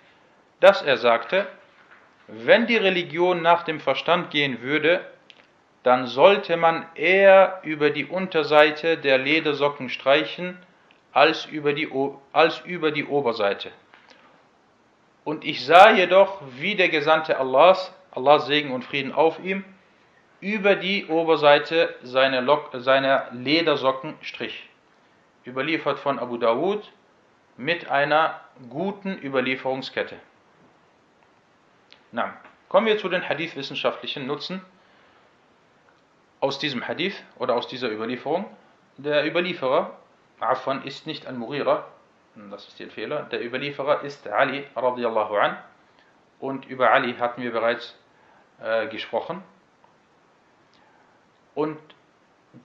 [0.61, 1.47] dass er sagte,
[2.29, 5.05] wenn die Religion nach dem Verstand gehen würde,
[5.83, 10.57] dann sollte man eher über die Unterseite der Ledersocken streichen
[11.13, 11.91] als über die,
[12.33, 13.71] als über die Oberseite.
[15.25, 19.65] Und ich sah jedoch, wie der Gesandte Allahs, Allahs Segen und Frieden auf ihm,
[20.43, 24.69] über die Oberseite seiner, Lok, seiner Ledersocken strich.
[25.47, 26.93] Überliefert von Abu Dawud
[27.57, 30.17] mit einer guten Überlieferungskette.
[32.11, 32.37] Na,
[32.69, 34.61] kommen wir zu den Hadith-wissenschaftlichen Nutzen
[36.41, 38.45] aus diesem Hadith oder aus dieser Überlieferung.
[38.97, 39.97] Der Überlieferer,
[40.41, 41.87] Affan, ist nicht ein Murira,
[42.51, 43.23] das ist der Fehler.
[43.31, 45.57] Der Überlieferer ist Ali radiallahu an
[46.41, 47.97] und über Ali hatten wir bereits
[48.61, 49.45] äh, gesprochen.
[51.55, 51.79] Und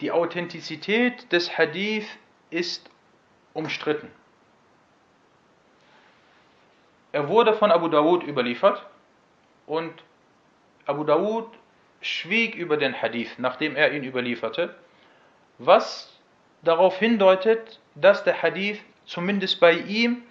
[0.02, 2.08] die Authentizität des Hadith
[2.50, 2.89] ist
[3.54, 4.12] umstritten.
[7.12, 8.86] Er wurde von Abu Dawud überliefert
[9.65, 9.91] und
[10.86, 11.47] Abu Dawud
[12.02, 14.76] schwieg über den Hadith, nachdem er ihn überlieferte,
[15.58, 16.13] was
[16.62, 20.23] darauf hindeutet, dass der Hadith zumindest bei ihm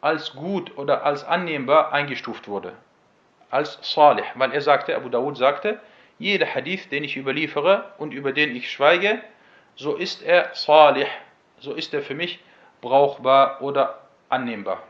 [0.00, 2.74] als gut oder als annehmbar eingestuft wurde.
[3.50, 5.80] Als salih, weil er sagte, Abu Dawud sagte,
[6.18, 9.22] jeder Hadith, den ich überliefere und über den ich schweige,
[9.74, 11.06] so ist er salih,
[11.58, 12.40] so ist er für mich
[12.80, 14.82] brauchbar oder annehmbar.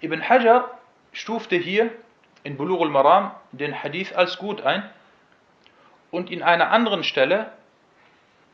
[0.00, 0.78] Ibn Hajar
[1.12, 1.90] stufte hier
[2.42, 4.88] in Bulugh al-Maram den Hadith als gut ein
[6.10, 7.52] und in einer anderen Stelle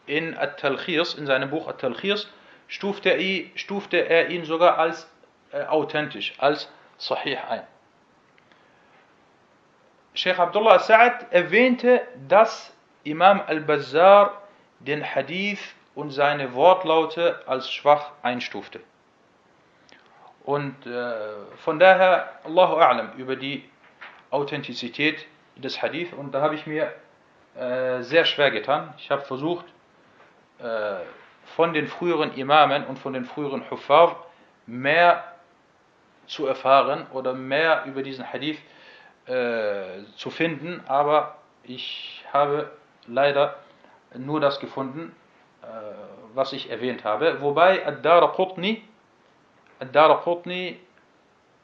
[0.07, 2.31] in At-Talkhirs, in seinem Buch At-Talkhirs,
[2.69, 5.11] stufte, er, stufte er ihn sogar als
[5.53, 7.63] äh, authentisch, als Sahih ein.
[10.15, 12.73] Sheikh Abdullah Sa'ad erwähnte, dass
[13.05, 14.43] Imam al-Bazzar
[14.81, 15.61] den Hadith
[15.95, 18.81] und seine Wortlaute als schwach einstufte.
[20.45, 21.13] Und äh,
[21.59, 23.69] von daher, Allahu A'lam, über die
[24.31, 26.93] Authentizität des Hadith und da habe ich mir
[27.57, 28.95] äh, sehr schwer getan.
[28.99, 29.67] Ich habe versucht,
[30.59, 30.97] äh,
[31.57, 34.27] von den früheren Imamen und von den früheren Huffar
[34.67, 35.25] mehr
[36.27, 38.59] zu erfahren oder mehr über diesen Hadith
[39.31, 42.71] äh, zu finden, aber ich habe
[43.07, 43.57] leider
[44.15, 45.15] nur das gefunden,
[45.63, 45.67] äh,
[46.35, 47.41] was ich erwähnt habe.
[47.41, 48.83] Wobei Ad-Dara Qutni,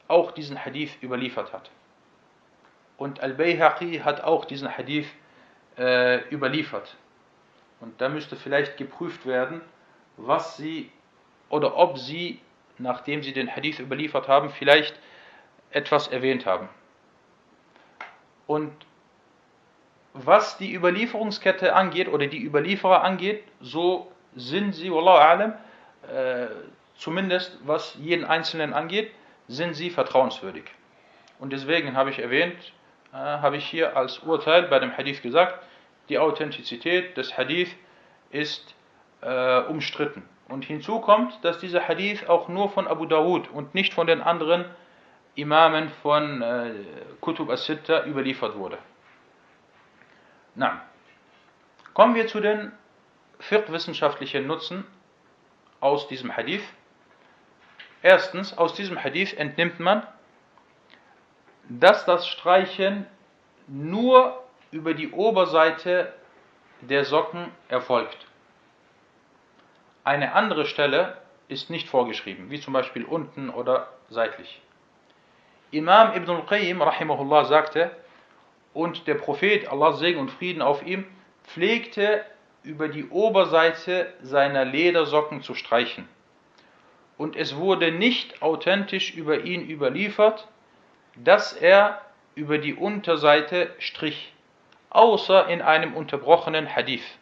[0.07, 1.69] auch diesen Hadith überliefert hat.
[2.97, 5.07] Und Al-Bayhaqi hat auch diesen Hadith
[5.77, 6.95] äh, überliefert.
[7.81, 9.59] Und da müsste vielleicht geprüft werden,
[10.15, 10.89] was sie
[11.49, 12.39] oder ob sie,
[12.77, 14.97] nachdem sie den Hadith überliefert haben, vielleicht
[15.71, 16.69] etwas erwähnt haben.
[18.47, 18.71] Und
[20.13, 25.53] was die Überlieferungskette angeht oder die Überlieferer angeht, so sind sie, Wallahu alam,
[26.11, 26.47] äh,
[26.95, 29.11] zumindest was jeden Einzelnen angeht,
[29.47, 30.63] sind sie vertrauenswürdig.
[31.39, 32.55] Und deswegen habe ich erwähnt,
[33.13, 35.63] äh, habe ich hier als Urteil bei dem Hadith gesagt,
[36.09, 37.69] die Authentizität des Hadith
[38.31, 38.75] ist
[39.21, 40.23] äh, umstritten.
[40.47, 44.21] Und hinzu kommt, dass dieser Hadith auch nur von Abu Dawud und nicht von den
[44.21, 44.65] anderen
[45.37, 46.73] Imamen von äh,
[47.21, 48.79] Kutub as-Sitta überliefert wurde.
[50.55, 50.81] Na,
[51.93, 52.71] kommen wir zu den
[53.39, 54.83] fiqh-wissenschaftlichen Nutzen
[55.79, 56.63] aus diesem Hadith.
[58.01, 60.07] Erstens, aus diesem Hadith entnimmt man,
[61.69, 63.05] dass das Streichen
[63.67, 66.13] nur über die Oberseite
[66.81, 68.25] der Socken erfolgt.
[70.03, 74.61] Eine andere Stelle ist nicht vorgeschrieben, wie zum Beispiel unten oder seitlich.
[75.71, 77.91] Imam Ibn al-Qayyim rahimahullah sagte,
[78.73, 81.05] und der Prophet, Allah Segen und Frieden auf ihm,
[81.43, 82.23] pflegte
[82.63, 86.07] über die Oberseite seiner Ledersocken zu streichen.
[87.17, 90.47] Und es wurde nicht authentisch über ihn überliefert,
[91.15, 92.01] dass er
[92.35, 94.33] über die Unterseite strich,
[94.91, 97.17] außer in einem unterbrochenen Hadith.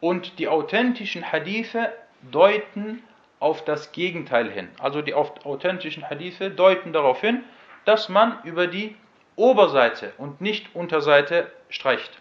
[0.00, 3.02] Und die authentischen Hadithe deuten
[3.40, 4.68] auf das Gegenteil hin.
[4.78, 7.44] Also die authentischen Hadithe deuten darauf hin,
[7.84, 8.96] dass man über die
[9.36, 12.20] Oberseite und nicht Unterseite streicht.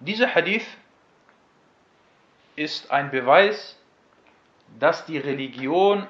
[0.00, 0.66] Dieser Hadith
[2.56, 3.78] ist ein Beweis,
[4.78, 6.06] dass die Religion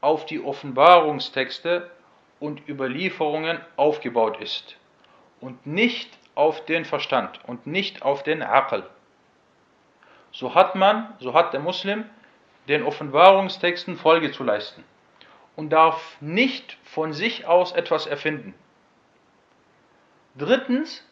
[0.00, 1.90] auf die Offenbarungstexte
[2.40, 4.76] und Überlieferungen aufgebaut ist
[5.40, 8.88] und nicht auf den Verstand und nicht auf den Aql.
[10.32, 12.04] So hat man, so hat der Muslim
[12.68, 14.84] den Offenbarungstexten Folge zu leisten
[15.56, 18.54] und darf nicht von sich aus etwas erfinden.
[20.36, 21.04] Drittens,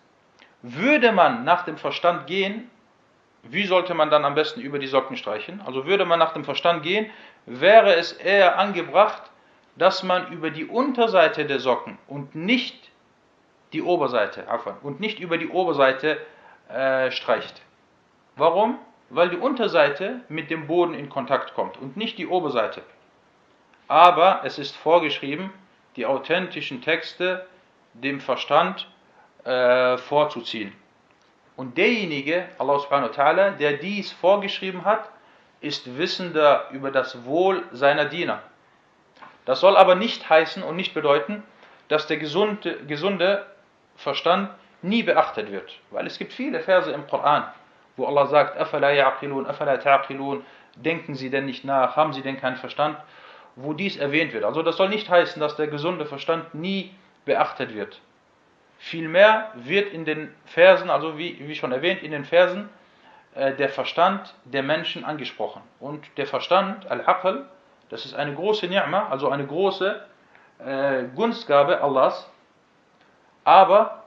[0.62, 2.70] würde man nach dem Verstand gehen,
[3.42, 5.60] wie sollte man dann am besten über die Socken streichen?
[5.64, 7.10] Also würde man nach dem Verstand gehen,
[7.46, 9.22] wäre es eher angebracht,
[9.76, 12.90] dass man über die Unterseite der Socken und nicht
[13.72, 14.46] die Oberseite,
[14.82, 16.18] und nicht über die Oberseite
[16.68, 17.62] äh, streicht.
[18.34, 18.78] Warum?
[19.10, 22.82] Weil die Unterseite mit dem Boden in Kontakt kommt und nicht die Oberseite.
[23.86, 25.50] Aber es ist vorgeschrieben,
[25.96, 27.46] die authentischen Texte
[27.94, 28.86] dem Verstand
[29.44, 30.72] äh, vorzuziehen.
[31.56, 35.10] Und derjenige, Allah subhanahu wa ta'ala, der dies vorgeschrieben hat,
[35.60, 38.42] ist wissender über das Wohl seiner Diener.
[39.44, 41.42] Das soll aber nicht heißen und nicht bedeuten,
[41.88, 43.46] dass der gesunde, gesunde
[43.96, 44.50] Verstand
[44.82, 45.80] nie beachtet wird.
[45.90, 47.44] Weil es gibt viele Verse im Koran,
[47.98, 50.42] wo Allah sagt, Afala ya'qilun, Afala ta'qilun,
[50.76, 52.96] denken sie denn nicht nach, haben sie denn keinen Verstand,
[53.56, 54.44] wo dies erwähnt wird.
[54.44, 58.00] Also das soll nicht heißen, dass der gesunde Verstand nie beachtet wird.
[58.78, 62.68] Vielmehr wird in den Versen, also wie, wie schon erwähnt, in den Versen
[63.34, 65.62] äh, der Verstand der Menschen angesprochen.
[65.80, 67.44] Und der Verstand, Al-Aql,
[67.88, 70.00] das ist eine große Ni'ma, also eine große
[70.64, 72.30] äh, Gunstgabe Allahs,
[73.44, 74.04] aber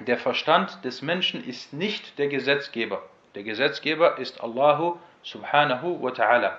[0.00, 3.02] der Verstand des Menschen ist nicht der Gesetzgeber.
[3.34, 6.52] Der Gesetzgeber ist Allahu subhanahu wa ta'ala.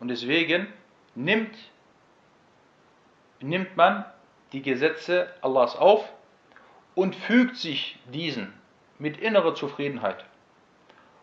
[0.00, 0.66] Und deswegen
[1.14, 1.54] nimmt,
[3.40, 4.04] nimmt man
[4.52, 6.04] die Gesetze Allahs auf
[6.94, 8.52] und fügt sich diesen
[8.98, 10.24] mit innerer Zufriedenheit.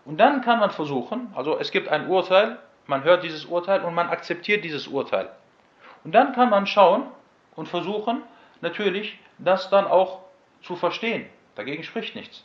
[0.06, 3.96] Und dann kann man versuchen, also es gibt ein Urteil, man hört dieses Urteil und
[3.96, 5.30] man akzeptiert dieses Urteil.
[6.04, 7.08] Und dann kann man schauen
[7.56, 8.22] und versuchen,
[8.62, 10.25] natürlich das dann auch
[10.66, 11.26] zu verstehen.
[11.56, 12.44] Dagegen spricht nichts.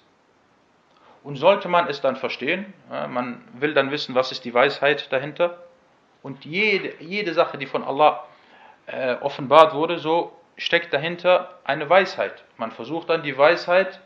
[1.22, 5.58] Und sollte man es dann verstehen, man will dann wissen, was ist die Weisheit dahinter.
[6.22, 8.24] Und jede, jede Sache, die von Allah
[8.86, 12.44] äh, offenbart wurde, so steckt dahinter eine Weisheit.
[12.56, 14.00] Man versucht dann die Weisheit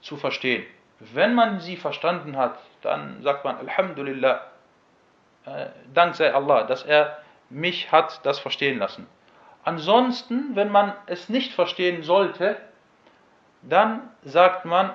[0.00, 0.64] zu verstehen.
[0.98, 4.46] Wenn man sie verstanden hat, dann sagt man Alhamdulillah,
[5.46, 9.06] äh, Dank sei Allah, dass er mich hat das verstehen lassen.
[9.64, 12.56] Ansonsten, wenn man es nicht verstehen sollte,
[13.62, 14.92] dann sagt man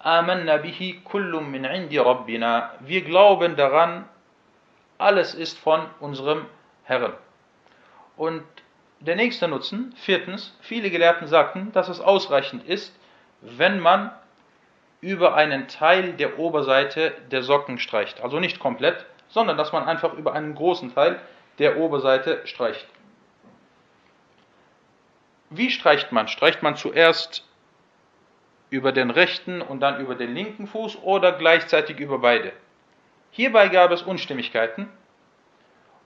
[0.00, 2.70] Amanna bihi kullum min indi rabbina.
[2.80, 4.08] Wir glauben daran,
[4.96, 6.46] alles ist von unserem
[6.84, 7.12] Herrn.
[8.16, 8.44] Und
[9.00, 12.96] der nächste Nutzen, viertens, viele Gelehrten sagten, dass es ausreichend ist,
[13.40, 14.10] wenn man
[15.00, 18.20] über einen Teil der Oberseite der Socken streicht.
[18.20, 21.20] Also nicht komplett, sondern dass man einfach über einen großen Teil
[21.58, 22.86] der Oberseite streicht.
[25.50, 26.28] Wie streicht man?
[26.28, 27.44] Streicht man zuerst
[28.70, 32.52] über den rechten und dann über den linken Fuß oder gleichzeitig über beide?
[33.30, 34.88] Hierbei gab es Unstimmigkeiten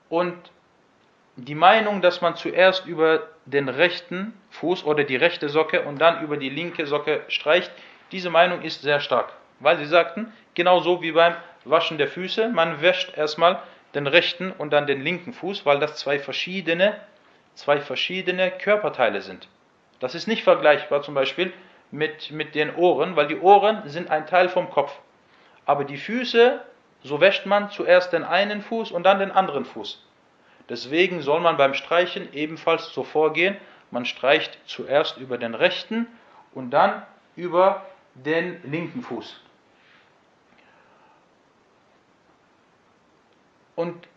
[0.09, 0.37] und
[1.37, 6.23] die Meinung, dass man zuerst über den rechten Fuß oder die rechte Socke und dann
[6.23, 7.73] über die linke Socke streicht,
[8.13, 11.35] diese Meinung ist sehr stark, weil sie sagten, genauso wie beim
[11.65, 13.63] Waschen der Füße, man wäscht erstmal
[13.95, 17.01] den rechten und dann den linken Fuß, weil das zwei verschiedene,
[17.55, 19.49] zwei verschiedene Körperteile sind.
[20.01, 21.53] Das ist nicht vergleichbar zum Beispiel
[21.91, 24.93] mit, mit den Ohren, weil die Ohren sind ein Teil vom Kopf.
[25.65, 26.61] Aber die Füße,
[27.05, 30.05] so wäscht man zuerst den einen Fuß und dann den anderen Fuß.
[30.69, 33.57] Deswegen soll man beim Streichen ebenfalls so vorgehen,
[33.91, 36.07] man streicht zuerst über den rechten
[36.55, 37.03] und dann
[37.37, 39.41] über den linken Fuß.
[43.77, 44.09] Und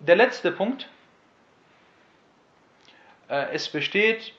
[0.00, 0.88] der letzte Punkt,
[3.28, 4.32] es besteht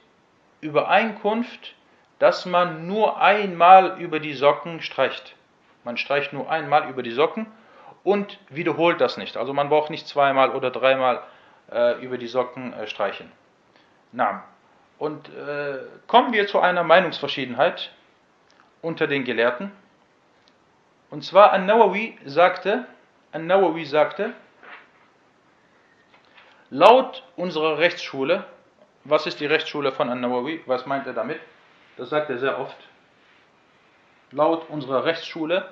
[0.62, 1.76] Übereinkunft,
[2.20, 5.36] dass man nur einmal über die Socken streicht.
[5.84, 7.48] Man streicht nur einmal über die Socken
[8.04, 9.38] und wiederholt das nicht.
[9.38, 11.22] Also man braucht nicht zweimal oder dreimal
[11.72, 13.32] äh, über die Socken äh, streichen.
[14.12, 14.44] Na,
[14.98, 17.92] und äh, kommen wir zu einer Meinungsverschiedenheit
[18.82, 19.72] unter den Gelehrten.
[21.10, 22.86] Und zwar An-Nawawi sagte,
[23.32, 24.34] An-Nawawi sagte,
[26.70, 28.44] laut unserer Rechtsschule,
[29.10, 30.62] was ist die Rechtsschule von An-Nawawi?
[30.66, 31.40] Was meint er damit?
[31.96, 32.78] Das sagt er sehr oft.
[34.32, 35.70] Laut unserer Rechtsschule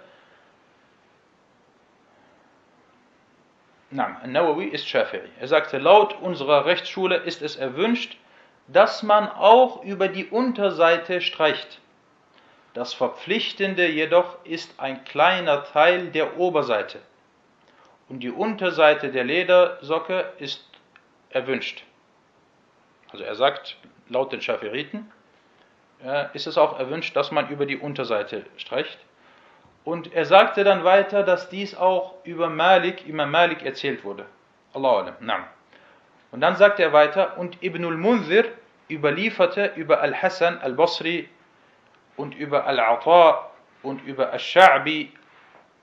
[3.92, 5.30] Nein, Nawawi ist Shafi'i.
[5.40, 8.18] Er sagte, laut unserer Rechtsschule ist es erwünscht,
[8.68, 11.80] dass man auch über die Unterseite streicht.
[12.74, 17.00] Das Verpflichtende jedoch ist ein kleiner Teil der Oberseite.
[18.10, 20.66] Und die Unterseite der Ledersocke ist
[21.30, 21.84] erwünscht.
[23.16, 23.78] Also er sagt,
[24.10, 25.10] laut den Schafiriten
[26.34, 29.00] ist es auch erwünscht, dass man über die Unterseite streicht.
[29.86, 34.26] Und er sagte dann weiter, dass dies auch über Malik, Imam Malik erzählt wurde.
[34.74, 35.14] Allahu alam.
[35.22, 35.46] Naam.
[36.32, 38.52] Und dann sagte er weiter, und Ibn al-Munzir
[38.90, 41.30] überlieferte über Al-Hassan al-Basri
[42.18, 43.50] und über Al-Ata
[43.82, 45.12] und über Al-Sha'bi,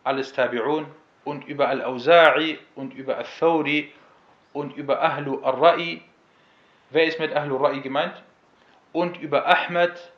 [0.04, 0.84] alles Tabi'un,
[1.24, 3.90] und über Al-Awza'i und über Al-Thawri
[4.52, 6.02] und über Ahlu al-Ra'i.
[6.92, 8.22] Wer ist mit Ahlu al-Ra'i gemeint?
[8.92, 10.12] Und über Ahmad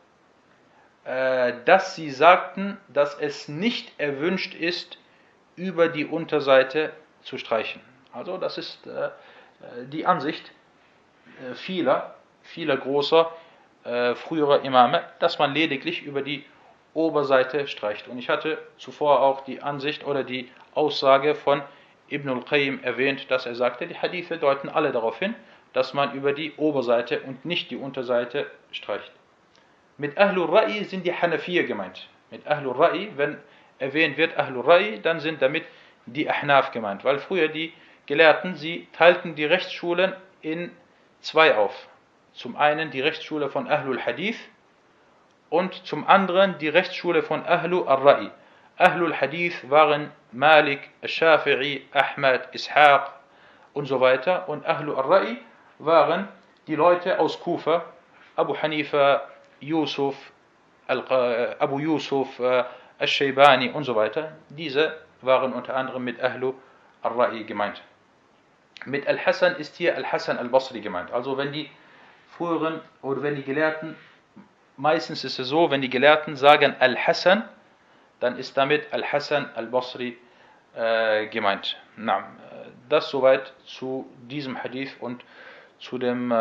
[1.04, 4.96] äh, dass sie sagten, dass es nicht erwünscht ist,
[5.54, 7.82] über die Unterseite zu streichen.
[8.12, 9.10] Also das ist äh,
[9.86, 10.50] die Ansicht
[11.42, 13.30] äh, vieler, vieler großer
[14.14, 16.42] früherer Imame, dass man lediglich über die
[16.94, 18.08] Oberseite streicht.
[18.08, 21.60] Und ich hatte zuvor auch die Ansicht oder die Aussage von
[22.10, 25.34] Ibn al-Qayyim erwähnt, dass er sagte, die Hadithe deuten alle darauf hin,
[25.74, 29.12] dass man über die Oberseite und nicht die Unterseite streicht.
[29.98, 32.08] Mit Ahlul Ra'i sind die Hanafiyya gemeint.
[32.30, 33.36] Mit Ahlul Ra'i, wenn
[33.78, 35.64] erwähnt wird Ahlul Ra'i, dann sind damit
[36.06, 37.04] die Ahnaf gemeint.
[37.04, 37.72] Weil früher die
[38.06, 40.70] Gelehrten, sie teilten die Rechtsschulen in
[41.20, 41.88] zwei auf.
[42.32, 44.38] Zum einen die Rechtsschule von Ahlul Hadith
[45.48, 48.30] und zum anderen die Rechtsschule von Ahlul Ra'i.
[48.76, 53.10] Ahlul Hadith waren Malik, Shafi'i, Ahmad, Ishaq
[53.72, 54.48] und so weiter.
[54.48, 55.38] Und Ahlul Ra'i
[55.78, 56.28] waren
[56.66, 57.84] die Leute aus Kufa,
[58.36, 59.22] Abu Hanifa,
[59.60, 60.16] Yusuf,
[60.86, 62.40] Abu Yusuf,
[62.98, 64.32] Al-Shaybani und so weiter.
[64.50, 66.54] Diese waren unter anderem mit Ahlu
[67.02, 67.82] al-Ra'i gemeint.
[68.84, 71.12] Mit Al-Hassan ist hier Al-Hassan al-Basri gemeint.
[71.12, 71.70] Also wenn die
[72.36, 73.96] früheren oder wenn die Gelehrten,
[74.76, 77.48] meistens ist es so, wenn die Gelehrten sagen Al-Hassan,
[78.20, 80.18] dann ist damit Al-Hassan al-Basri
[80.74, 81.76] äh, gemeint.
[81.96, 82.24] Na,
[82.88, 85.24] das soweit zu diesem Hadith und
[85.78, 86.32] zu dem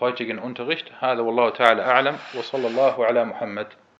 [0.00, 0.90] heutigen Unterricht.
[1.00, 3.68] Hada wallahu ta'ala a'lam wa sallallahu ala Muhammad.